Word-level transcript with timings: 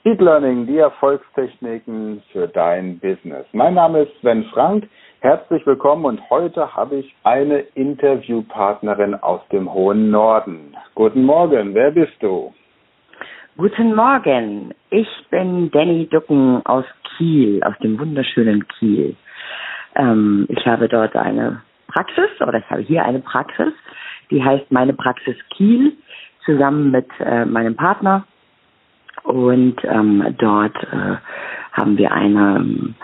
Speed 0.00 0.20
Learning, 0.20 0.64
die 0.66 0.78
Erfolgstechniken 0.78 2.22
für 2.30 2.46
dein 2.46 3.00
Business. 3.00 3.44
Mein 3.52 3.74
Name 3.74 4.02
ist 4.02 4.12
Sven 4.20 4.44
Frank. 4.44 4.88
Herzlich 5.20 5.66
willkommen 5.66 6.04
und 6.04 6.30
heute 6.30 6.76
habe 6.76 6.96
ich 6.96 7.14
eine 7.24 7.58
Interviewpartnerin 7.74 9.16
aus 9.16 9.40
dem 9.48 9.72
hohen 9.72 10.10
Norden. 10.10 10.76
Guten 10.94 11.24
Morgen, 11.24 11.74
wer 11.74 11.90
bist 11.90 12.12
du? 12.20 12.54
Guten 13.56 13.96
Morgen, 13.96 14.72
ich 14.90 15.08
bin 15.30 15.68
Danny 15.72 16.06
Ducken 16.06 16.64
aus 16.64 16.84
Kiel, 17.16 17.60
aus 17.64 17.76
dem 17.82 17.98
wunderschönen 17.98 18.68
Kiel. 18.78 19.16
Ähm, 19.96 20.46
ich 20.48 20.64
habe 20.64 20.88
dort 20.88 21.16
eine 21.16 21.62
Praxis, 21.88 22.30
oder 22.40 22.58
ich 22.58 22.70
habe 22.70 22.82
hier 22.82 23.04
eine 23.04 23.18
Praxis, 23.18 23.72
die 24.30 24.44
heißt 24.44 24.70
Meine 24.70 24.92
Praxis 24.92 25.36
Kiel, 25.56 25.96
zusammen 26.44 26.92
mit 26.92 27.08
äh, 27.18 27.44
meinem 27.44 27.74
Partner 27.74 28.24
und 29.28 29.76
ähm, 29.84 30.34
dort 30.38 30.74
äh, 30.84 31.16
haben 31.72 31.98
wir 31.98 32.10
eine, 32.12 32.94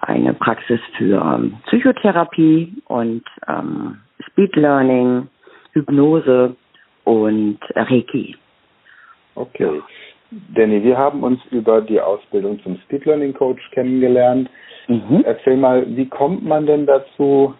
eine 0.00 0.32
Praxis 0.32 0.80
für 0.96 1.20
ähm, 1.20 1.58
Psychotherapie 1.66 2.82
und 2.86 3.22
ähm, 3.46 3.98
Speed 4.26 4.56
Learning, 4.56 5.28
Hypnose 5.72 6.56
und 7.04 7.58
Reiki. 7.74 8.36
Okay. 9.34 9.82
Danny, 10.54 10.82
wir 10.82 10.96
haben 10.96 11.22
uns 11.22 11.40
über 11.50 11.82
die 11.82 12.00
Ausbildung 12.00 12.58
zum 12.62 12.78
Speed 12.84 13.04
Learning 13.04 13.34
Coach 13.34 13.60
kennengelernt. 13.72 14.48
Mhm. 14.88 15.24
Erzähl 15.24 15.58
mal, 15.58 15.84
wie 15.94 16.08
kommt 16.08 16.42
man 16.42 16.64
denn 16.64 16.86
dazu, 16.86 17.54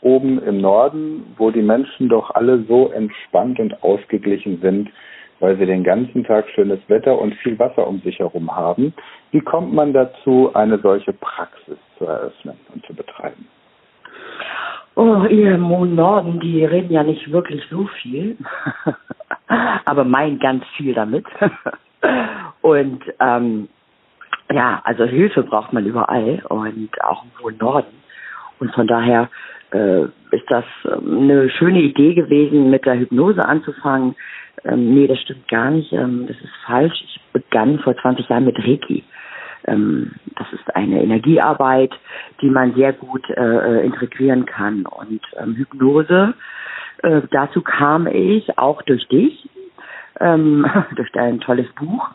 oben 0.00 0.42
im 0.42 0.60
Norden, 0.62 1.34
wo 1.36 1.50
die 1.50 1.62
Menschen 1.62 2.08
doch 2.08 2.30
alle 2.30 2.64
so 2.66 2.90
entspannt 2.92 3.60
und 3.60 3.82
ausgeglichen 3.82 4.58
sind, 4.62 4.88
weil 5.40 5.56
sie 5.56 5.66
den 5.66 5.84
ganzen 5.84 6.24
Tag 6.24 6.48
schönes 6.50 6.80
Wetter 6.88 7.18
und 7.18 7.34
viel 7.34 7.58
Wasser 7.58 7.86
um 7.86 8.00
sich 8.00 8.18
herum 8.18 8.54
haben. 8.54 8.92
Wie 9.30 9.40
kommt 9.40 9.72
man 9.72 9.92
dazu, 9.92 10.50
eine 10.54 10.78
solche 10.78 11.12
Praxis 11.12 11.78
zu 11.96 12.04
eröffnen 12.04 12.58
und 12.74 12.84
zu 12.86 12.94
betreiben? 12.94 13.46
Oh, 14.94 15.24
ihr 15.26 15.56
Norden, 15.94 16.40
die 16.40 16.64
reden 16.64 16.92
ja 16.92 17.04
nicht 17.04 17.30
wirklich 17.30 17.62
so 17.70 17.86
viel, 18.02 18.36
aber 19.84 20.02
meinen 20.04 20.40
ganz 20.40 20.64
viel 20.76 20.92
damit. 20.92 21.24
und 22.62 23.04
ähm, 23.20 23.68
ja, 24.52 24.80
also 24.84 25.04
Hilfe 25.04 25.44
braucht 25.44 25.72
man 25.72 25.86
überall 25.86 26.42
und 26.48 26.90
auch 27.04 27.22
im 27.22 27.56
Norden. 27.58 28.07
Und 28.60 28.74
von 28.74 28.86
daher 28.86 29.28
äh, 29.70 30.04
ist 30.30 30.48
das 30.48 30.64
ähm, 30.84 31.22
eine 31.22 31.50
schöne 31.50 31.80
Idee 31.80 32.14
gewesen, 32.14 32.70
mit 32.70 32.86
der 32.86 32.98
Hypnose 32.98 33.44
anzufangen. 33.44 34.14
Ähm, 34.64 34.94
nee, 34.94 35.06
das 35.06 35.20
stimmt 35.20 35.48
gar 35.48 35.70
nicht. 35.70 35.92
Ähm, 35.92 36.26
das 36.26 36.36
ist 36.36 36.54
falsch. 36.66 36.94
Ich 37.04 37.20
begann 37.32 37.78
vor 37.80 37.96
20 37.96 38.28
Jahren 38.28 38.44
mit 38.44 38.58
Reiki. 38.58 39.04
Ähm, 39.66 40.12
das 40.36 40.52
ist 40.52 40.74
eine 40.74 41.02
Energiearbeit, 41.02 41.92
die 42.40 42.48
man 42.50 42.74
sehr 42.74 42.92
gut 42.92 43.28
äh, 43.30 43.80
äh, 43.80 43.84
integrieren 43.84 44.46
kann. 44.46 44.86
Und 44.86 45.20
ähm, 45.38 45.54
Hypnose, 45.56 46.34
äh, 47.02 47.22
dazu 47.30 47.62
kam 47.62 48.06
ich 48.06 48.58
auch 48.58 48.82
durch 48.82 49.06
dich, 49.08 49.48
ähm, 50.20 50.66
durch 50.96 51.10
dein 51.12 51.40
tolles 51.40 51.68
Buch. 51.74 52.08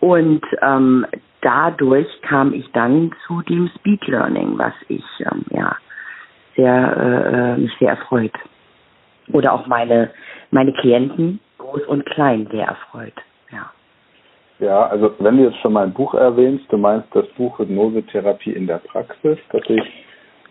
Und 0.00 0.44
ähm, 0.60 1.06
dadurch 1.42 2.08
kam 2.22 2.54
ich 2.54 2.70
dann 2.72 3.12
zu 3.26 3.42
dem 3.42 3.68
Speed 3.76 4.06
Learning, 4.06 4.56
was 4.56 4.72
ich 4.88 5.04
ähm, 5.20 5.44
ja 5.50 5.76
sehr 6.56 6.96
äh, 6.96 7.52
äh 7.54 7.56
mich 7.58 7.72
sehr 7.78 7.90
erfreut. 7.90 8.32
Oder 9.32 9.52
auch 9.52 9.66
meine 9.66 10.10
meine 10.50 10.72
Klienten, 10.72 11.40
groß 11.58 11.82
und 11.86 12.06
klein, 12.06 12.48
sehr 12.50 12.66
erfreut. 12.66 13.14
Ja. 13.50 13.70
Ja, 14.58 14.86
also 14.86 15.14
wenn 15.18 15.38
du 15.38 15.44
jetzt 15.44 15.58
schon 15.58 15.72
mein 15.72 15.92
Buch 15.92 16.14
erwähnst, 16.14 16.70
du 16.70 16.76
meinst 16.76 17.08
das 17.14 17.26
Buch 17.36 17.58
Hypnosetherapie 17.58 18.52
in 18.52 18.66
der 18.66 18.78
Praxis, 18.78 19.38
das 19.50 19.62
ich 19.68 20.04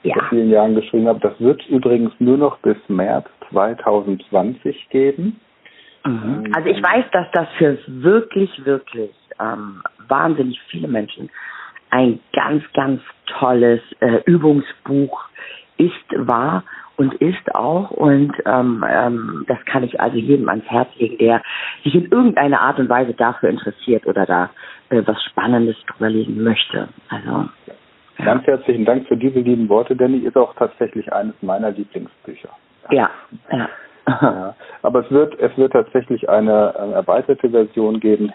ja. 0.03 0.13
vor 0.15 0.23
vielen 0.29 0.49
Jahren 0.49 0.75
geschrieben 0.75 1.07
habe. 1.07 1.19
Das 1.19 1.39
wird 1.39 1.65
übrigens 1.67 2.11
nur 2.19 2.37
noch 2.37 2.57
bis 2.59 2.77
März 2.87 3.27
2020 3.51 4.89
geben. 4.89 5.39
Mhm. 6.05 6.45
Ähm, 6.45 6.53
also 6.53 6.69
ich 6.69 6.81
weiß, 6.81 7.05
dass 7.11 7.27
das 7.31 7.47
für 7.57 7.77
wirklich, 7.87 8.65
wirklich 8.65 9.11
ähm, 9.39 9.81
wahnsinnig 10.11 10.61
viele 10.69 10.87
Menschen 10.87 11.31
ein 11.91 12.19
ganz, 12.33 12.63
ganz 12.73 13.01
tolles 13.27 13.81
äh, 13.99 14.21
Übungsbuch 14.25 15.23
ist, 15.77 15.93
war 16.15 16.63
und 16.95 17.13
ist 17.15 17.53
auch. 17.53 17.91
Und 17.91 18.33
ähm, 18.45 18.83
ähm, 18.89 19.45
das 19.47 19.57
kann 19.65 19.83
ich 19.83 19.99
also 19.99 20.17
jedem 20.17 20.47
ans 20.49 20.65
Herz 20.65 20.89
legen, 20.97 21.17
der 21.17 21.41
sich 21.83 21.93
in 21.95 22.05
irgendeiner 22.05 22.61
Art 22.61 22.79
und 22.79 22.89
Weise 22.89 23.13
dafür 23.13 23.49
interessiert 23.49 24.07
oder 24.07 24.25
da 24.25 24.49
äh, 24.89 25.01
was 25.05 25.21
Spannendes 25.23 25.75
drüber 25.87 26.09
lesen 26.09 26.43
möchte. 26.43 26.87
Also 27.09 27.49
ja. 27.67 28.25
Ganz 28.25 28.45
herzlichen 28.45 28.85
Dank 28.85 29.07
für 29.07 29.17
diese 29.17 29.39
lieben 29.39 29.67
Worte, 29.67 29.95
Danny. 29.95 30.19
Ist 30.19 30.37
auch 30.37 30.53
tatsächlich 30.55 31.11
eines 31.11 31.33
meiner 31.41 31.71
Lieblingsbücher. 31.71 32.49
Ja, 32.91 33.09
ja. 33.51 33.69
ja. 34.21 34.55
Aber 34.83 34.99
es 34.99 35.11
wird, 35.11 35.39
es 35.39 35.57
wird 35.57 35.73
tatsächlich 35.73 36.29
eine 36.29 36.73
äh, 36.77 36.91
erweiterte 36.93 37.49
Version 37.49 37.99
geben 37.99 38.31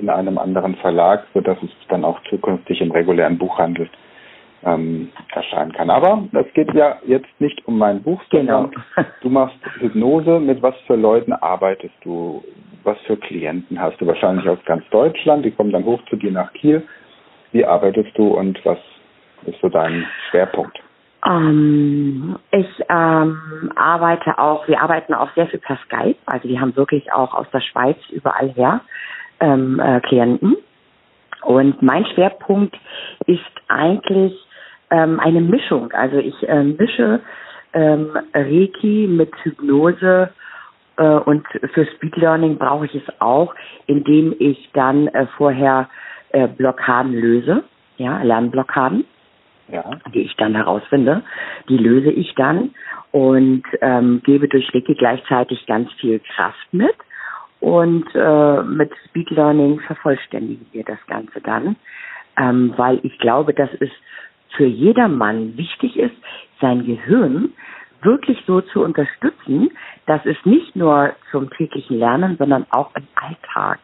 in 0.00 0.08
einem 0.08 0.38
anderen 0.38 0.74
Verlag, 0.76 1.26
sodass 1.34 1.58
es 1.62 1.70
dann 1.88 2.04
auch 2.04 2.20
zukünftig 2.28 2.80
im 2.80 2.90
regulären 2.90 3.38
Buchhandel 3.38 3.88
ähm, 4.64 5.10
erscheinen 5.32 5.72
kann. 5.72 5.90
Aber 5.90 6.24
es 6.32 6.52
geht 6.54 6.72
ja 6.74 6.96
jetzt 7.06 7.40
nicht 7.40 7.66
um 7.66 7.78
mein 7.78 8.02
Buch, 8.02 8.20
sondern 8.30 8.70
genau. 8.70 9.08
du 9.22 9.30
machst 9.30 9.56
Hypnose. 9.78 10.40
Mit 10.40 10.62
was 10.62 10.74
für 10.86 10.96
Leuten 10.96 11.32
arbeitest 11.32 11.94
du? 12.02 12.44
Was 12.82 12.98
für 13.06 13.16
Klienten 13.16 13.80
hast 13.80 14.00
du? 14.00 14.06
Wahrscheinlich 14.06 14.48
aus 14.48 14.58
ganz 14.64 14.84
Deutschland. 14.90 15.44
Die 15.44 15.50
kommen 15.50 15.72
dann 15.72 15.84
hoch 15.84 16.00
zu 16.08 16.16
dir 16.16 16.32
nach 16.32 16.52
Kiel. 16.54 16.86
Wie 17.52 17.64
arbeitest 17.64 18.16
du 18.16 18.28
und 18.28 18.64
was 18.64 18.78
ist 19.46 19.60
so 19.60 19.68
dein 19.68 20.06
Schwerpunkt? 20.30 20.78
Ähm, 21.26 22.38
ich 22.50 22.68
ähm, 22.88 23.72
arbeite 23.76 24.38
auch, 24.38 24.66
wir 24.68 24.80
arbeiten 24.80 25.12
auch 25.12 25.30
sehr 25.34 25.46
viel 25.48 25.58
per 25.58 25.78
Skype. 25.84 26.16
Also 26.26 26.48
wir 26.48 26.60
haben 26.60 26.76
wirklich 26.76 27.12
auch 27.12 27.34
aus 27.34 27.46
der 27.52 27.60
Schweiz 27.60 27.98
überall 28.10 28.48
her 28.50 28.80
ähm, 29.40 29.80
äh, 29.80 30.00
Klienten. 30.00 30.56
Und 31.42 31.82
mein 31.82 32.04
Schwerpunkt 32.06 32.76
ist 33.26 33.40
eigentlich 33.68 34.34
ähm, 34.90 35.20
eine 35.20 35.40
Mischung. 35.40 35.90
Also 35.92 36.18
ich 36.18 36.48
äh, 36.48 36.62
mische 36.62 37.20
ähm, 37.72 38.10
Reiki 38.34 39.06
mit 39.08 39.32
Hypnose 39.42 40.30
äh, 40.96 41.02
und 41.02 41.46
für 41.72 41.86
Speed 41.86 42.16
Learning 42.16 42.58
brauche 42.58 42.86
ich 42.86 42.94
es 42.94 43.20
auch, 43.20 43.54
indem 43.86 44.34
ich 44.38 44.70
dann 44.74 45.08
äh, 45.08 45.26
vorher 45.36 45.88
äh, 46.30 46.48
Blockaden 46.48 47.12
löse, 47.12 47.64
ja, 47.96 48.22
Lernblockaden, 48.22 49.04
ja. 49.68 49.84
die 50.12 50.22
ich 50.22 50.36
dann 50.36 50.54
herausfinde. 50.54 51.22
Die 51.68 51.78
löse 51.78 52.10
ich 52.10 52.34
dann 52.34 52.74
und 53.12 53.62
ähm, 53.80 54.20
gebe 54.24 54.48
durch 54.48 54.72
Reiki 54.74 54.94
gleichzeitig 54.94 55.64
ganz 55.66 55.90
viel 55.94 56.20
Kraft 56.34 56.72
mit. 56.72 56.94
Und 57.60 58.06
äh, 58.14 58.62
mit 58.62 58.90
Speed 59.06 59.30
Learning 59.30 59.80
vervollständigen 59.80 60.66
wir 60.72 60.84
das 60.84 60.98
Ganze 61.06 61.40
dann, 61.42 61.76
ähm, 62.38 62.72
weil 62.76 63.00
ich 63.02 63.18
glaube, 63.18 63.52
das 63.52 63.72
ist 63.74 63.92
für 64.56 64.64
jedermann 64.64 65.56
wichtig 65.56 65.96
ist, 65.98 66.14
sein 66.60 66.84
Gehirn 66.84 67.52
wirklich 68.02 68.42
so 68.46 68.62
zu 68.62 68.82
unterstützen, 68.82 69.70
dass 70.06 70.24
es 70.24 70.36
nicht 70.44 70.74
nur 70.74 71.14
zum 71.30 71.50
täglichen 71.50 71.98
Lernen, 71.98 72.36
sondern 72.38 72.66
auch 72.70 72.94
im 72.96 73.06
Alltag 73.14 73.78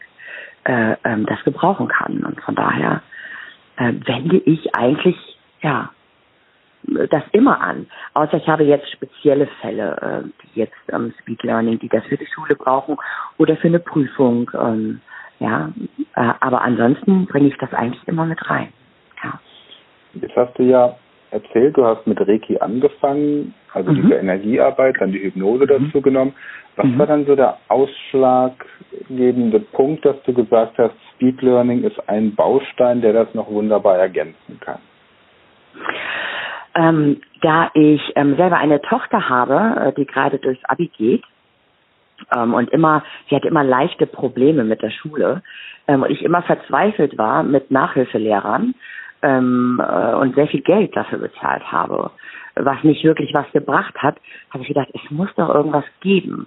äh, 0.65 0.97
ähm, 1.05 1.27
das 1.27 1.43
gebrauchen 1.45 1.89
kann. 1.89 2.25
Und 2.25 2.41
von 2.41 2.55
daher 2.55 3.03
äh, 3.77 3.93
wende 4.07 4.39
ich 4.39 4.75
eigentlich 4.75 5.17
ja 5.63 5.91
das 6.87 7.23
immer 7.33 7.61
an. 7.61 7.87
Außer 8.15 8.37
ich 8.37 8.49
habe 8.49 8.65
jetzt 8.65 8.91
spezielle 8.91 9.47
Fälle, 9.61 9.97
äh, 10.25 10.29
die 10.43 10.61
jetzt 10.61 10.75
ähm, 10.93 11.13
Speed 11.21 11.43
Learning, 11.43 11.79
die 11.79 11.89
das 11.89 12.05
für 12.07 12.17
die 12.17 12.27
Schule 12.27 12.55
brauchen 12.55 12.97
oder 13.39 13.57
für 13.57 13.69
eine 13.69 13.81
Prüfung. 13.81 14.51
Ähm, 14.55 15.01
ja, 15.39 15.73
äh, 16.15 16.33
aber 16.41 16.63
ansonsten 16.63 17.27
bringe 17.27 17.49
ich 17.49 17.59
das 17.59 17.73
eigentlich 17.73 18.07
immer 18.07 18.25
mit 18.25 18.49
rein. 18.49 18.73
Ja. 19.23 19.39
Jetzt 20.15 20.37
hast 20.37 20.59
du 20.59 20.63
ja 20.63 20.97
erzählt, 21.31 21.77
du 21.77 21.85
hast 21.85 22.07
mit 22.07 22.21
Reiki 22.21 22.59
angefangen, 22.59 23.55
also 23.75 23.91
mhm. 23.91 24.03
diese 24.03 24.15
Energiearbeit, 24.15 24.97
dann 25.01 25.13
die 25.13 25.23
Hypnose 25.23 25.65
mhm. 25.65 25.69
dazu 25.69 26.01
genommen. 26.01 26.35
Was 26.77 26.87
mhm. 26.87 26.99
war 26.99 27.07
dann 27.07 27.27
so 27.27 27.37
der 27.37 27.59
ausschlaggebende 27.69 29.61
Punkt, 29.61 30.05
dass 30.05 30.17
du 30.23 30.33
gesagt 30.33 30.79
hast, 30.79 30.95
Speed 31.15 31.43
Learning 31.43 31.83
ist 31.85 31.99
ein 32.09 32.35
Baustein, 32.35 33.01
der 33.01 33.13
das 33.13 33.35
noch 33.35 33.51
wunderbar 33.51 33.99
ergänzen 33.99 34.61
kann? 34.61 34.79
Ähm, 36.77 37.23
da 37.41 37.71
ich 37.75 38.03
ähm, 38.17 38.37
selber 38.37 38.59
eine 38.59 38.83
Tochter 38.83 39.29
habe, 39.29 39.81
äh, 39.81 39.93
die 39.95 40.07
gerade 40.07 40.39
durchs 40.39 40.65
Abi 40.67 40.89
geht, 40.89 41.25
ähm, 42.37 42.55
und 42.55 42.71
immer, 42.71 43.03
sie 43.29 43.37
hatte 43.37 43.49
immer 43.49 43.65
leichte 43.65 44.07
Probleme 44.07 44.65
mit 44.65 44.83
der 44.83 44.91
Schule, 44.91 45.43
ähm, 45.89 46.03
und 46.03 46.11
ich 46.11 46.23
immer 46.23 46.43
verzweifelt 46.43 47.17
war 47.17 47.43
mit 47.43 47.71
Nachhilfelehrern, 47.71 48.75
ähm, 49.23 49.83
äh, 49.83 50.15
und 50.15 50.35
sehr 50.35 50.49
viel 50.49 50.63
Geld 50.63 50.95
dafür 50.97 51.19
bezahlt 51.19 51.71
habe, 51.71 52.11
was 52.55 52.83
nicht 52.85 53.05
wirklich 53.05 53.33
was 53.35 53.51
gebracht 53.53 53.95
hat, 53.99 54.17
habe 54.51 54.63
ich 54.63 54.69
gedacht, 54.69 54.89
es 54.93 55.11
muss 55.11 55.33
doch 55.37 55.55
irgendwas 55.55 55.85
geben. 56.01 56.47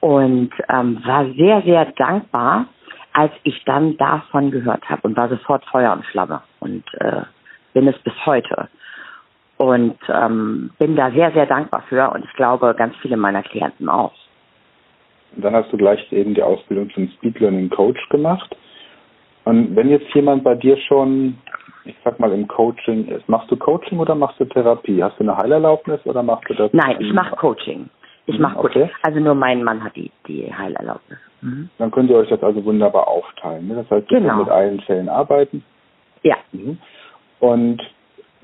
Und 0.00 0.50
ähm, 0.68 1.02
war 1.04 1.26
sehr, 1.36 1.62
sehr 1.62 1.86
dankbar, 1.96 2.66
als 3.12 3.32
ich 3.44 3.62
dann 3.64 3.96
davon 3.96 4.50
gehört 4.50 4.88
habe 4.90 5.02
und 5.02 5.16
war 5.16 5.28
sofort 5.28 5.64
Feuer 5.66 5.92
und 5.92 6.04
Flamme 6.06 6.42
und 6.60 6.84
äh, 7.00 7.22
bin 7.72 7.88
es 7.88 7.98
bis 8.00 8.14
heute. 8.26 8.68
Und 9.56 9.96
ähm, 10.08 10.70
bin 10.78 10.96
da 10.96 11.10
sehr, 11.12 11.30
sehr 11.32 11.46
dankbar 11.46 11.84
für 11.88 12.10
und 12.10 12.24
ich 12.24 12.32
glaube, 12.32 12.74
ganz 12.76 12.94
viele 12.96 13.16
meiner 13.16 13.42
Klienten 13.42 13.88
auch. 13.88 14.12
Und 15.36 15.44
dann 15.44 15.54
hast 15.54 15.72
du 15.72 15.76
gleich 15.76 16.12
eben 16.12 16.34
die 16.34 16.42
Ausbildung 16.42 16.90
zum 16.90 17.08
Speed 17.10 17.40
Learning 17.40 17.70
Coach 17.70 18.08
gemacht. 18.08 18.56
Und 19.44 19.76
wenn 19.76 19.90
jetzt 19.90 20.12
jemand 20.14 20.42
bei 20.42 20.54
dir 20.54 20.76
schon, 20.76 21.38
ich 21.84 21.94
sag 22.04 22.18
mal, 22.18 22.32
im 22.32 22.48
Coaching 22.48 23.06
ist, 23.08 23.28
machst 23.28 23.50
du 23.50 23.56
Coaching 23.56 23.98
oder 23.98 24.14
machst 24.14 24.40
du 24.40 24.44
Therapie? 24.44 25.02
Hast 25.02 25.18
du 25.18 25.24
eine 25.24 25.36
Heilerlaubnis 25.36 26.00
oder 26.04 26.22
machst 26.22 26.48
du 26.48 26.54
das? 26.54 26.72
Nein, 26.72 26.96
ich 26.98 27.12
mache 27.12 27.36
Coaching. 27.36 27.88
Ich 28.26 28.38
mache 28.38 28.58
okay. 28.58 28.80
Coaching. 28.80 28.90
Also 29.02 29.20
nur 29.20 29.34
mein 29.34 29.62
Mann 29.62 29.84
hat 29.84 29.94
die, 29.96 30.10
die 30.26 30.52
Heilerlaubnis. 30.52 31.18
Mhm. 31.42 31.68
Dann 31.78 31.90
könnt 31.90 32.10
ihr 32.10 32.16
euch 32.16 32.30
das 32.30 32.42
also 32.42 32.64
wunderbar 32.64 33.06
aufteilen. 33.06 33.68
Ne? 33.68 33.74
Das 33.74 33.90
heißt, 33.90 34.10
ihr 34.10 34.20
genau. 34.20 34.36
könnt 34.36 34.46
mit 34.46 34.54
allen 34.54 34.80
Fällen 34.80 35.08
arbeiten. 35.08 35.62
Ja. 36.22 36.36
Mhm. 36.52 36.78
Und 37.40 37.82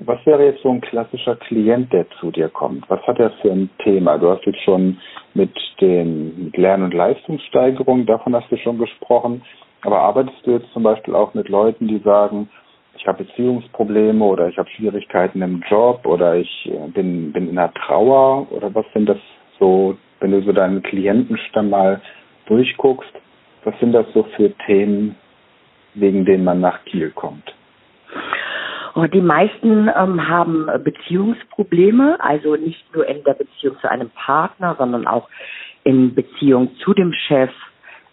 was 0.05 0.25
wäre 0.25 0.45
jetzt 0.45 0.63
so 0.63 0.69
ein 0.69 0.81
klassischer 0.81 1.35
Klient, 1.35 1.93
der 1.93 2.09
zu 2.19 2.31
dir 2.31 2.49
kommt? 2.49 2.89
Was 2.89 3.01
hat 3.03 3.19
er 3.19 3.31
für 3.41 3.51
ein 3.51 3.69
Thema? 3.83 4.17
Du 4.17 4.29
hast 4.29 4.45
jetzt 4.45 4.61
schon 4.61 4.97
mit 5.33 5.51
den 5.79 6.51
Lern- 6.55 6.83
und 6.83 6.93
Leistungssteigerung, 6.93 8.05
davon 8.05 8.35
hast 8.35 8.51
du 8.51 8.57
schon 8.57 8.77
gesprochen. 8.77 9.43
Aber 9.83 9.99
arbeitest 9.99 10.45
du 10.45 10.51
jetzt 10.51 10.71
zum 10.73 10.83
Beispiel 10.83 11.15
auch 11.15 11.33
mit 11.33 11.49
Leuten, 11.49 11.87
die 11.87 11.99
sagen, 11.99 12.49
ich 12.97 13.07
habe 13.07 13.23
Beziehungsprobleme 13.23 14.23
oder 14.23 14.47
ich 14.49 14.57
habe 14.57 14.69
Schwierigkeiten 14.69 15.41
im 15.41 15.63
Job 15.69 16.05
oder 16.05 16.35
ich 16.35 16.69
äh, 16.71 16.87
bin, 16.89 17.31
bin 17.31 17.49
in 17.49 17.57
einer 17.57 17.73
Trauer 17.73 18.47
oder 18.51 18.73
was 18.75 18.85
sind 18.93 19.07
das 19.07 19.17
so, 19.59 19.97
wenn 20.19 20.31
du 20.31 20.41
so 20.41 20.51
deinen 20.51 20.83
Klientenstamm 20.83 21.69
mal 21.69 22.01
durchguckst, 22.47 23.13
was 23.63 23.79
sind 23.79 23.93
das 23.93 24.05
so 24.13 24.23
für 24.35 24.51
Themen, 24.65 25.15
wegen 25.93 26.25
denen 26.25 26.43
man 26.43 26.59
nach 26.59 26.83
Kiel 26.85 27.11
kommt? 27.11 27.50
Die 28.95 29.21
meisten 29.21 29.89
ähm, 29.95 30.27
haben 30.27 30.67
Beziehungsprobleme, 30.83 32.17
also 32.19 32.55
nicht 32.55 32.83
nur 32.93 33.07
in 33.07 33.23
der 33.23 33.33
Beziehung 33.35 33.77
zu 33.79 33.89
einem 33.89 34.09
Partner, 34.09 34.75
sondern 34.77 35.07
auch 35.07 35.29
in 35.83 36.13
Beziehung 36.13 36.75
zu 36.83 36.93
dem 36.93 37.13
Chef, 37.13 37.51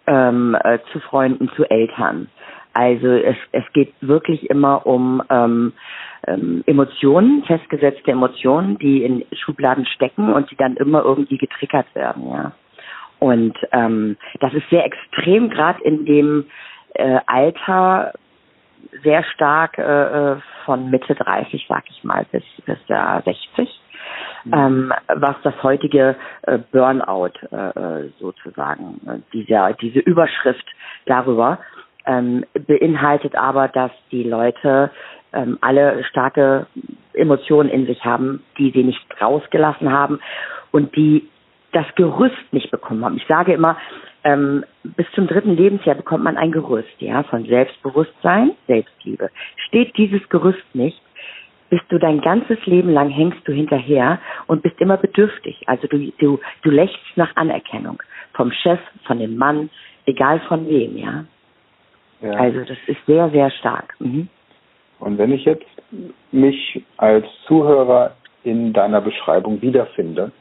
ähm, 0.07 0.57
äh, 0.63 0.79
zu 0.93 1.01
Freunden, 1.01 1.51
zu 1.57 1.69
Eltern. 1.69 2.29
Also 2.75 3.09
es, 3.09 3.37
es 3.53 3.65
geht 3.73 3.93
wirklich 4.01 4.49
immer 4.51 4.87
um 4.87 5.23
ähm, 5.31 5.73
ähm, 6.27 6.63
Emotionen, 6.67 7.43
festgesetzte 7.45 8.13
Emotionen, 8.13 8.79
die 8.79 9.03
in 9.03 9.25
Schubladen 9.33 9.85
stecken 9.87 10.33
und 10.33 10.51
die 10.51 10.57
dann 10.57 10.77
immer 10.77 11.03
irgendwie 11.05 11.39
getriggert 11.39 11.93
werden, 11.95 12.31
ja. 12.31 12.53
Und 13.19 13.59
ähm, 13.73 14.17
das 14.39 14.55
ist 14.55 14.71
sehr 14.71 14.85
extrem, 14.85 15.51
gerade 15.51 15.83
in 15.83 16.05
dem 16.05 16.45
äh, 16.95 17.19
Alter 17.27 18.13
sehr 19.03 19.23
stark 19.25 19.79
äh, 19.79 19.83
äh 20.33 20.37
von 20.65 20.91
Mitte 20.91 21.15
30, 21.15 21.65
sag 21.69 21.85
ich 21.89 22.05
mal, 22.05 22.27
bis 22.31 22.45
bis 22.67 22.79
ja 22.89 23.23
60. 23.25 23.81
Mhm. 24.45 24.53
Ähm, 24.55 24.93
was 25.15 25.37
das 25.43 25.55
heutige 25.63 26.17
äh, 26.43 26.59
Burnout 26.73 27.33
äh, 27.51 27.57
äh 27.57 28.11
sozusagen, 28.19 29.01
äh, 29.07 29.19
diese, 29.33 29.77
diese 29.81 30.01
Überschrift 30.01 30.67
darüber, 31.07 31.59
ähm, 32.07 32.45
beinhaltet 32.67 33.35
aber, 33.35 33.69
dass 33.69 33.91
die 34.11 34.25
Leute 34.25 34.91
ähm, 35.33 35.59
alle 35.61 36.05
starke 36.05 36.67
Emotionen 37.13 37.69
in 37.69 37.87
sich 37.87 38.05
haben, 38.05 38.43
die 38.57 38.71
sie 38.71 38.85
nicht 38.85 39.05
rausgelassen 39.21 39.93
haben 39.93 40.21
und 40.71 40.97
die 40.97 41.29
das 41.73 41.87
Gerüst 41.97 42.53
nicht 42.53 42.71
bekommen 42.71 43.05
haben. 43.05 43.17
Ich 43.17 43.27
sage 43.27 43.53
immer, 43.53 43.77
ähm, 44.29 44.65
bis 44.83 45.07
zum 45.15 45.27
dritten 45.27 45.57
Lebensjahr 45.57 45.97
bekommt 45.97 46.25
man 46.25 46.37
ein 46.37 46.53
Gerüst, 46.53 47.01
ja, 47.01 47.23
von 47.25 47.45
Selbstbewusstsein, 47.47 48.53
Selbstliebe. 48.67 49.31
Steht 49.69 49.97
dieses 49.97 50.27
Gerüst 50.29 50.65
nicht, 50.75 51.01
bist 51.71 51.85
du 51.89 51.99
dein 51.99 52.21
ganzes 52.21 52.59
Leben 52.67 52.91
lang 52.91 53.09
hängst 53.09 53.41
du 53.47 53.53
hinterher 53.53 54.19
und 54.47 54.63
bist 54.63 54.81
immer 54.81 54.97
bedürftig. 54.97 55.63
Also 55.67 55.87
du, 55.87 56.13
du, 56.19 56.39
du 56.63 56.71
lächst 56.71 56.99
nach 57.17 57.35
Anerkennung 57.37 58.03
vom 58.35 58.53
Chef, 58.53 58.81
von 59.07 59.19
dem 59.19 59.37
Mann, 59.37 59.71
egal 60.07 60.41
von 60.49 60.69
wem, 60.69 60.97
ja. 60.97 61.25
ja. 62.21 62.33
Also 62.33 62.61
das 62.61 62.79
ist 62.87 63.05
sehr, 63.07 63.31
sehr 63.31 63.51
stark. 63.51 63.95
Mhm. 63.99 64.29
Und 64.99 65.19
wenn 65.19 65.33
ich 65.33 65.45
jetzt 65.45 65.67
mich 66.33 66.85
als 66.97 67.27
Zuhörer 67.47 68.17
in 68.45 68.73
deiner 68.73 69.01
Beschreibung 69.01 69.61
wiederfinde 69.63 70.33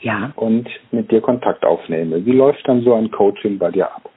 ja. 0.00 0.32
und 0.36 0.68
mit 0.90 1.10
dir 1.10 1.20
Kontakt 1.20 1.64
aufnehme, 1.64 2.24
wie 2.24 2.32
läuft 2.32 2.66
dann 2.68 2.82
so 2.82 2.94
ein 2.94 3.10
Coaching 3.10 3.58
bei 3.58 3.70
dir 3.70 3.86
ab? 3.86 4.10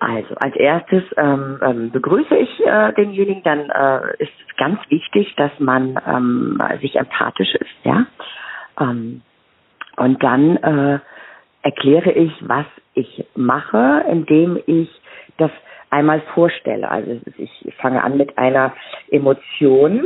Also 0.00 0.34
als 0.34 0.54
erstes 0.56 1.02
ähm, 1.16 1.58
ähm, 1.62 1.90
begrüße 1.90 2.36
ich 2.36 2.66
äh, 2.66 2.92
denjenigen, 2.92 3.42
dann 3.42 3.70
äh, 3.70 4.22
ist 4.22 4.32
es 4.48 4.56
ganz 4.56 4.78
wichtig, 4.90 5.34
dass 5.36 5.52
man 5.58 5.98
ähm, 6.06 6.60
sich 6.82 6.96
empathisch 6.96 7.54
ist, 7.54 7.74
ja. 7.84 8.06
Ähm, 8.78 9.22
und 9.96 10.22
dann 10.22 10.56
äh, 10.58 10.98
erkläre 11.62 12.12
ich, 12.12 12.32
was 12.40 12.66
ich 12.94 13.24
mache, 13.34 14.04
indem 14.10 14.60
ich 14.66 14.90
das 15.38 15.50
einmal 15.90 16.20
vorstelle. 16.34 16.90
Also 16.90 17.20
ich 17.38 17.74
fange 17.80 18.02
an 18.02 18.16
mit 18.16 18.36
einer 18.36 18.74
Emotion. 19.10 20.04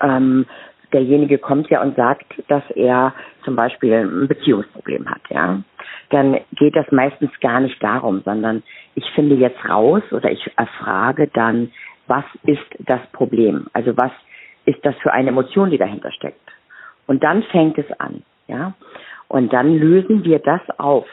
Ähm, 0.00 0.46
derjenige 0.92 1.38
kommt 1.38 1.68
ja 1.70 1.82
und 1.82 1.96
sagt, 1.96 2.26
dass 2.48 2.62
er 2.74 3.14
zum 3.44 3.56
Beispiel 3.56 3.92
ein 3.92 4.28
Beziehungsproblem 4.28 5.08
hat, 5.08 5.22
ja. 5.30 5.62
Dann 6.10 6.38
geht 6.52 6.74
das 6.74 6.90
meistens 6.90 7.30
gar 7.40 7.60
nicht 7.60 7.82
darum, 7.82 8.22
sondern 8.24 8.62
ich 8.94 9.04
finde 9.14 9.34
jetzt 9.36 9.62
raus 9.68 10.02
oder 10.10 10.30
ich 10.30 10.50
erfrage 10.56 11.28
dann, 11.32 11.70
was 12.06 12.24
ist 12.44 12.64
das 12.78 13.00
Problem? 13.12 13.66
Also 13.72 13.96
was 13.96 14.12
ist 14.64 14.84
das 14.84 14.94
für 14.96 15.12
eine 15.12 15.28
Emotion, 15.28 15.70
die 15.70 15.78
dahinter 15.78 16.10
steckt? 16.12 16.40
Und 17.06 17.22
dann 17.22 17.42
fängt 17.44 17.78
es 17.78 17.90
an, 18.00 18.22
ja. 18.46 18.74
Und 19.28 19.52
dann 19.52 19.76
lösen 19.76 20.24
wir 20.24 20.38
das 20.38 20.60
auf. 20.78 21.06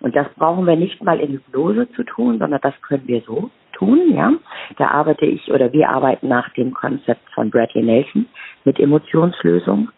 Und 0.00 0.14
das 0.14 0.26
brauchen 0.36 0.66
wir 0.66 0.76
nicht 0.76 1.02
mal 1.02 1.18
in 1.18 1.32
Hypnose 1.32 1.90
zu 1.92 2.02
tun, 2.02 2.38
sondern 2.38 2.60
das 2.60 2.74
können 2.82 3.06
wir 3.06 3.22
so 3.22 3.50
tun, 3.84 4.14
ja. 4.14 4.32
Da 4.78 4.88
arbeite 4.88 5.26
ich 5.26 5.50
oder 5.50 5.72
wir 5.72 5.88
arbeiten 5.88 6.28
nach 6.28 6.48
dem 6.50 6.74
Konzept 6.74 7.28
von 7.34 7.50
Bradley 7.50 7.82
Nelson 7.82 8.26
mit 8.64 8.78
Emotionslösung. 8.80 9.90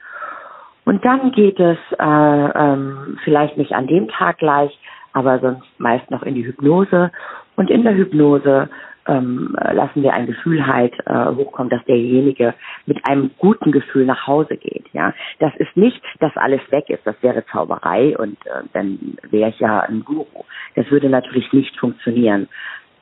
Und 0.85 1.05
dann 1.05 1.33
geht 1.33 1.59
es 1.59 1.79
äh, 1.99 2.05
ähm, 2.05 3.19
vielleicht 3.25 3.57
nicht 3.57 3.73
an 3.73 3.87
dem 3.87 4.09
Tag 4.09 4.39
gleich, 4.39 4.79
aber 5.13 5.41
sonst 5.41 5.67
meist 5.79 6.11
noch 6.11 6.23
in 6.23 6.35
die 6.35 6.47
Hypnose. 6.47 7.11
Und 7.57 7.71
in 7.71 7.83
der 7.83 7.97
Hypnose 7.97 8.69
ähm, 9.09 9.57
lassen 9.73 10.03
wir 10.03 10.13
ein 10.13 10.27
Gefühl 10.27 10.67
halt 10.67 10.95
äh, 11.07 11.27
hochkommen, 11.27 11.71
dass 11.71 11.85
derjenige 11.85 12.55
mit 12.87 12.99
einem 13.09 13.31
guten 13.39 13.73
Gefühl 13.73 14.05
nach 14.05 14.27
Hause 14.27 14.57
geht. 14.57 14.85
Ja, 14.93 15.13
das 15.39 15.55
ist 15.57 15.77
nicht, 15.77 16.01
dass 16.21 16.37
alles 16.37 16.61
weg 16.71 16.89
ist. 16.89 17.07
Das 17.07 17.17
wäre 17.21 17.45
Zauberei 17.47 18.17
und 18.17 18.39
äh, 18.47 18.63
dann 18.73 19.17
wäre 19.31 19.51
ich 19.51 19.59
ja 19.59 19.81
ein 19.81 20.05
Guru. 20.05 20.45
Das 20.75 20.91
würde 20.91 21.09
natürlich 21.09 21.53
nicht 21.53 21.77
funktionieren. 21.79 22.49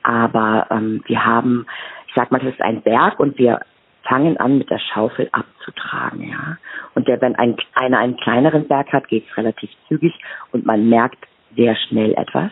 Aber 0.05 0.67
ähm, 0.69 1.03
wir 1.07 1.25
haben, 1.25 1.65
ich 2.07 2.13
sag 2.13 2.31
mal, 2.31 2.37
das 2.37 2.53
ist 2.53 2.61
ein 2.61 2.83
Berg 2.83 3.19
und 3.19 3.39
wir 3.39 3.59
fangen 4.03 4.37
an, 4.37 4.59
mit 4.59 4.69
der 4.69 4.77
Schaufel 4.77 5.29
abzutragen, 5.31 6.29
ja. 6.29 6.57
Und 6.93 7.07
der, 7.07 7.19
wenn 7.21 7.35
ein, 7.35 7.55
einer 7.73 7.97
einen 7.97 8.15
kleineren 8.17 8.67
Berg 8.67 8.93
hat, 8.93 9.07
geht 9.07 9.25
es 9.27 9.35
relativ 9.35 9.71
zügig 9.87 10.13
und 10.51 10.63
man 10.63 10.87
merkt 10.89 11.17
sehr 11.55 11.75
schnell 11.75 12.13
etwas. 12.13 12.51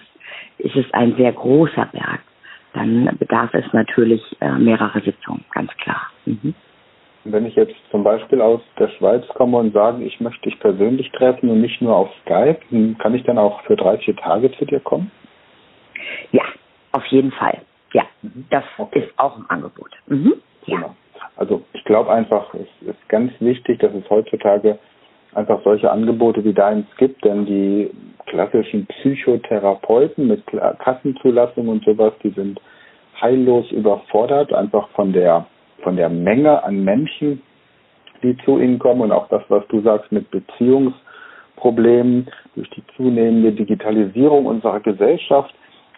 Ist 0.58 0.76
es 0.76 0.92
ein 0.94 1.16
sehr 1.16 1.32
großer 1.32 1.86
Berg, 1.92 2.22
dann 2.74 3.16
bedarf 3.20 3.54
es 3.54 3.72
natürlich 3.72 4.22
äh, 4.42 4.54
mehrerer 4.54 5.02
Sitzungen, 5.02 5.46
ganz 5.54 5.72
klar. 5.78 6.10
Mhm. 6.26 6.56
Wenn 7.26 7.46
ich 7.46 7.56
jetzt 7.56 7.76
zum 7.92 8.04
Beispiel 8.04 8.42
aus 8.42 8.62
der 8.80 8.90
Schweiz 8.98 9.28
komme 9.36 9.58
und 9.58 9.74
sage, 9.74 10.04
ich 10.04 10.20
möchte 10.20 10.50
dich 10.50 10.60
persönlich 10.60 11.12
treffen 11.12 11.50
und 11.50 11.62
nicht 11.62 11.84
nur 11.84 11.96
auf 11.96 12.10
Skype, 12.24 12.60
kann 12.98 13.14
ich 13.14 13.24
dann 13.24 13.38
auch 13.38 13.62
für 13.62 13.76
drei, 13.76 14.00
vier 14.00 14.16
Tage 14.16 14.52
zu 14.54 14.66
dir 14.66 14.80
kommen? 14.80 15.12
Ja, 16.32 16.44
auf 16.94 17.06
jeden 17.08 17.32
Fall. 17.32 17.62
Ja, 17.94 18.04
mhm. 18.22 18.46
das 18.50 18.64
okay. 18.78 19.00
ist 19.00 19.20
auch 19.20 19.38
im 19.38 19.46
Angebot. 19.50 19.92
Mhm. 20.08 20.34
Ja. 20.66 20.78
Genau. 20.78 20.96
Also 21.36 21.64
ich 21.74 21.84
glaube 21.84 22.12
einfach, 22.12 22.54
es 22.54 22.88
ist 22.88 23.10
ganz 23.10 23.32
wichtig, 23.40 23.80
dass 23.80 23.94
es 23.94 24.10
heutzutage 24.10 24.78
einfach 25.34 25.62
solche 25.64 25.92
Angebote 25.92 26.44
wie 26.44 26.54
deins 26.54 26.86
gibt, 26.98 27.26
denn 27.26 27.46
die 27.46 27.90
klassischen 28.28 28.86
Psychotherapeuten 28.86 30.28
mit 30.28 30.44
Kassenzulassung 30.80 31.68
und 31.68 31.84
sowas, 31.84 32.14
die 32.24 32.30
sind 32.30 32.60
heillos 33.20 33.70
überfordert, 33.72 34.54
einfach 34.54 34.90
von 34.90 35.12
der 35.12 35.48
von 35.82 35.98
der 35.98 36.10
Menge 36.10 36.64
an 36.64 36.84
Menschen, 36.84 37.42
die 38.22 38.38
zu 38.46 38.58
ihnen 38.58 38.80
kommen 38.80 39.02
und 39.02 39.12
auch 39.12 39.28
das, 39.28 39.44
was 39.50 39.68
du 39.68 39.82
sagst 39.82 40.12
mit 40.12 40.32
Beziehungsproblemen 40.32 42.28
durch 42.56 42.70
die 42.70 42.84
zunehmende 42.96 43.52
Digitalisierung 43.52 44.46
unserer 44.46 44.80
Gesellschaft 44.80 45.54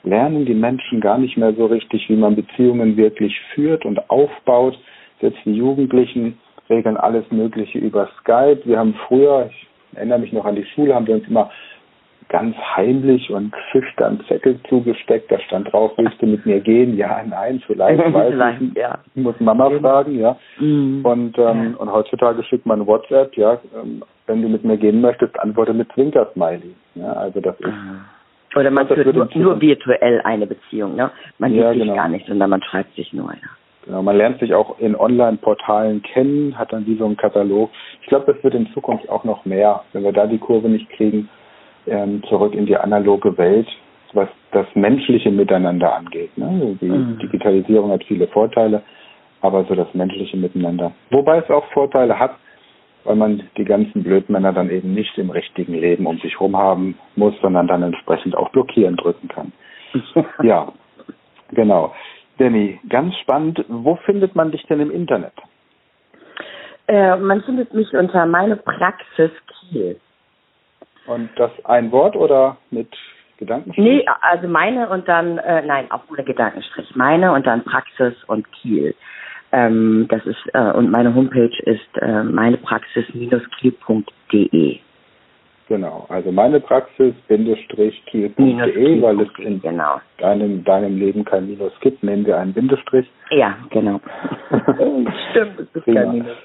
lernen 0.06 0.46
die 0.46 0.54
Menschen 0.54 1.02
gar 1.02 1.18
nicht 1.18 1.38
mehr 1.38 1.54
so 1.54 1.66
richtig, 1.66 2.10
wie 2.10 2.16
man 2.16 2.36
Beziehungen 2.36 2.98
wirklich 2.98 3.40
führt 3.54 3.86
und 3.86 4.10
aufbaut. 4.10 4.78
Jetzt 5.22 5.38
die 5.46 5.54
Jugendlichen 5.54 6.38
regeln 6.70 6.98
alles 6.98 7.30
Mögliche 7.32 7.80
über 7.80 8.10
Skype. 8.20 8.62
Wir 8.66 8.80
haben 8.80 8.96
früher, 9.08 9.50
ich 9.50 9.68
erinnere 9.98 10.20
mich 10.20 10.34
noch 10.34 10.46
an 10.46 10.56
die 10.56 10.66
Schule, 10.66 10.96
haben 10.96 11.08
wir 11.08 11.16
uns 11.16 11.28
immer 11.28 11.50
ganz 12.30 12.56
heimlich 12.76 13.30
und 13.30 13.54
schüchtern 13.72 14.20
Zettel 14.28 14.60
zugesteckt. 14.68 15.32
Da 15.32 15.40
stand 15.40 15.72
drauf, 15.72 15.92
willst 15.98 16.22
du 16.22 16.26
mit 16.26 16.46
mir 16.46 16.60
gehen? 16.60 16.98
Ja, 16.98 17.24
nein, 17.28 17.62
vielleicht, 17.66 18.00
weiß 18.14 18.34
vielleicht, 18.34 18.62
ich. 18.62 18.74
Ja. 18.76 19.00
Muss 19.14 19.40
Mama 19.40 19.70
fragen, 19.80 20.20
ja. 20.20 20.36
Mhm. 20.60 21.06
Und, 21.06 21.38
ähm, 21.38 21.76
und 21.78 21.92
heutzutage 21.92 22.44
schickt 22.44 22.66
man 22.66 22.88
WhatsApp, 22.88 23.36
ja, 23.38 23.60
ähm, 23.80 24.04
wenn 24.26 24.42
du 24.42 24.50
mit 24.50 24.64
mir 24.64 24.78
gehen 24.78 25.02
möchtest, 25.02 25.40
antworte 25.40 25.74
mit 25.74 25.92
Zwinker-Smiley. 25.94 26.74
Ja, 26.96 27.14
also 27.14 27.40
das 27.42 27.60
ist. 27.60 27.68
Ah. 27.68 28.15
Oder 28.56 28.72
man 28.72 28.88
führt 28.88 29.14
nur, 29.14 29.28
nur, 29.34 29.62
virtuell 29.62 30.22
eine 30.22 30.48
Beziehung, 30.48 30.96
ne? 30.96 31.12
Man 31.40 31.52
sieht 31.52 31.62
ja, 31.62 31.74
sich 31.74 31.82
genau. 31.82 31.96
gar 31.96 32.08
nicht, 32.08 32.26
sondern 32.28 32.50
man 32.50 32.64
schreibt 32.64 32.96
sich 32.96 33.12
nur, 33.12 33.32
ja. 33.34 33.50
Genau, 33.86 34.02
man 34.02 34.18
lernt 34.18 34.40
sich 34.40 34.54
auch 34.54 34.80
in 34.80 34.96
Online-Portalen 34.96 36.02
kennen, 36.02 36.58
hat 36.58 36.74
dann 36.74 36.88
wie 36.88 36.98
so 36.98 37.06
einen 37.06 37.18
Katalog. 37.18 37.70
Ich 38.02 38.08
glaube, 38.08 38.34
das 38.34 38.44
wird 38.44 38.56
in 38.56 38.68
Zukunft 38.74 39.08
auch 39.10 39.24
noch 39.24 39.46
mehr, 39.46 39.84
wenn 39.94 40.04
wir 40.04 40.12
da 40.12 40.26
die 40.26 40.40
Kurve 40.40 40.70
nicht 40.70 40.90
kriegen, 40.90 41.30
ähm, 41.86 42.24
zurück 42.28 42.56
in 42.56 42.66
die 42.66 42.78
analoge 42.78 43.38
Welt, 43.38 43.68
was 44.14 44.28
das 44.52 44.66
menschliche 44.74 45.30
Miteinander 45.30 45.96
angeht. 45.96 46.36
Ne? 46.38 46.78
Die 46.82 46.86
mhm. 46.86 47.20
Digitalisierung 47.20 47.92
hat 47.92 48.04
viele 48.06 48.28
Vorteile, 48.28 48.82
aber 49.42 49.66
so 49.66 49.76
das 49.76 49.94
menschliche 49.94 50.38
Miteinander. 50.38 50.92
Wobei 51.12 51.38
es 51.38 51.50
auch 51.52 51.66
Vorteile 51.72 52.18
hat, 52.18 52.32
weil 53.06 53.16
man 53.16 53.50
die 53.58 53.66
ganzen 53.66 54.04
Blödmänner 54.04 54.52
dann 54.52 54.70
eben 54.70 54.94
nicht 54.94 55.18
im 55.18 55.30
richtigen 55.30 55.76
Leben 55.76 56.06
um 56.06 56.18
sich 56.18 56.34
herum 56.34 56.58
haben 56.58 56.98
muss, 57.16 57.34
sondern 57.42 57.68
dann 57.68 57.84
entsprechend 57.84 58.36
auch 58.36 58.50
blockieren 58.50 58.98
drücken 58.98 59.30
kann. 59.30 59.54
ja, 60.44 60.74
genau. 61.52 61.94
Danny, 62.38 62.80
ganz 62.90 63.16
spannend. 63.18 63.64
Wo 63.70 63.96
findet 63.98 64.36
man 64.36 64.52
dich 64.52 64.64
denn 64.64 64.82
im 64.82 64.92
Internet? 64.92 65.34
Äh, 66.88 67.16
man 67.16 67.42
findet 67.44 67.74
mich 67.74 67.94
unter 67.94 68.26
meine 68.26 68.58
Praxis 68.58 69.32
Kiel. 69.48 70.00
Und 71.08 71.30
das 71.38 71.52
ein 71.66 71.92
Wort 71.92 72.16
oder 72.16 72.58
mit 72.72 72.90
Gedankenstrich? 73.38 73.86
Nee, 73.86 74.06
also 74.22 74.48
meine 74.48 74.90
und 74.90 75.08
dann, 75.08 75.38
äh, 75.38 75.62
nein, 75.62 75.90
auch 75.92 76.02
ohne 76.10 76.24
Gedankenstrich. 76.24 76.96
Meine 76.96 77.32
und 77.32 77.46
dann 77.46 77.64
Praxis 77.64 78.14
und 78.28 78.52
Kiel. 78.54 78.96
Ähm, 79.56 80.06
das 80.10 80.26
ist, 80.26 80.44
äh, 80.54 80.74
und 80.74 80.92
meine 80.92 81.16
Homepage 81.16 81.58
ist 81.64 81.98
äh, 82.02 82.24
meinepraxis-kiel.de. 82.24 84.80
Genau, 85.70 86.06
also 86.10 86.30
meine 86.32 86.60
Praxis-kiel.de, 86.60 89.02
weil 89.02 89.22
es 89.22 89.30
in 89.40 89.60
genau. 89.62 90.02
deinem, 90.18 90.66
deinem 90.66 90.98
Leben 90.98 91.24
kein 91.24 91.48
Minus 91.48 91.72
gibt, 91.80 92.04
nehmen 92.04 92.26
wir 92.26 92.38
einen 92.38 92.52
Bindestrich. 92.54 93.10
Ja, 93.32 93.56
genau. 93.70 94.02
Stimmt, 95.32 95.62
es 95.62 95.68
ist 95.74 95.86
kein 95.86 96.12
Minus. 96.12 96.36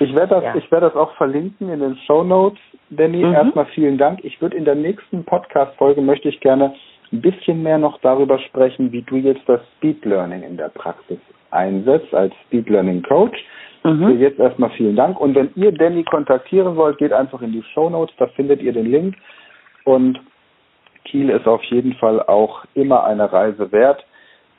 Ich 0.00 0.14
werde 0.14 0.36
das, 0.36 0.44
ja. 0.44 0.54
ich 0.56 0.72
werde 0.72 0.86
das 0.86 0.96
auch 0.96 1.12
verlinken 1.16 1.68
in 1.68 1.80
den 1.80 1.98
Show 2.06 2.24
Notes. 2.24 2.58
Danny, 2.88 3.22
mhm. 3.24 3.34
erstmal 3.34 3.66
vielen 3.66 3.98
Dank. 3.98 4.24
Ich 4.24 4.40
würde 4.40 4.56
in 4.56 4.64
der 4.64 4.76
nächsten 4.76 5.22
Podcast-Folge 5.24 6.00
möchte 6.00 6.30
ich 6.30 6.40
gerne 6.40 6.72
ein 7.12 7.20
bisschen 7.20 7.62
mehr 7.62 7.76
noch 7.76 8.00
darüber 8.00 8.38
sprechen, 8.38 8.90
wie 8.90 9.02
du 9.02 9.16
jetzt 9.16 9.46
das 9.46 9.60
Speed 9.76 10.06
Learning 10.06 10.44
in 10.44 10.56
der 10.56 10.70
Praxis 10.70 11.18
einsetzt 11.50 12.14
als 12.14 12.34
Speed 12.46 12.68
Learning 12.68 13.02
Coach. 13.02 13.38
Mhm. 13.84 14.06
Für 14.06 14.14
jetzt 14.14 14.38
erstmal 14.38 14.70
vielen 14.70 14.96
Dank. 14.96 15.20
Und 15.20 15.34
wenn 15.34 15.50
ihr 15.54 15.72
Danny 15.72 16.04
kontaktieren 16.04 16.76
wollt, 16.76 16.98
geht 16.98 17.12
einfach 17.12 17.42
in 17.42 17.52
die 17.52 17.62
Show 17.74 17.88
Notes, 17.88 18.14
da 18.18 18.26
findet 18.28 18.60
ihr 18.62 18.72
den 18.72 18.90
Link. 18.90 19.16
Und 19.84 20.20
Kiel 21.04 21.30
ist 21.30 21.46
auf 21.46 21.62
jeden 21.64 21.94
Fall 21.94 22.22
auch 22.22 22.64
immer 22.74 23.04
eine 23.04 23.32
Reise 23.32 23.70
wert. 23.72 24.04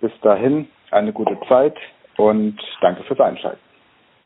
Bis 0.02 0.12
dahin 0.22 0.68
eine 0.92 1.14
gute 1.14 1.38
Zeit 1.48 1.76
und 2.18 2.58
danke 2.82 3.04
fürs 3.04 3.20
Einschalten. 3.20 3.69